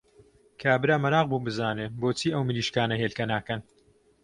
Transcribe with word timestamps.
کابرا 0.61 0.95
مەراق 1.03 1.25
بوو 1.31 1.45
بزانێ 1.47 1.85
بۆچی 1.99 2.33
ئەو 2.33 2.41
مریشکانە 2.49 2.95
هێلکە 3.01 3.25
ناکەن! 3.33 3.59